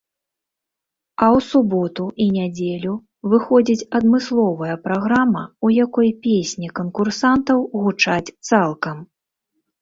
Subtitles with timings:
[1.25, 2.93] А ў суботу і нядзелю
[3.33, 8.97] выходзіць адмысловая праграма, у якой песні канкурсантаў гучаць цалкам.